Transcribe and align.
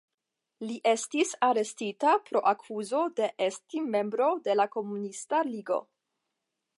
Li 0.67 0.77
estis 0.91 1.33
arestita 1.47 2.13
pro 2.29 2.41
akuzo 2.53 3.03
de 3.19 3.29
esti 3.49 3.85
membro 3.97 4.33
de 4.49 4.59
la 4.61 4.69
Komunista 4.77 5.43
Ligo. 5.55 5.79